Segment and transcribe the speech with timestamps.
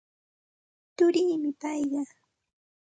[0.95, 2.01] Turiimi payqa.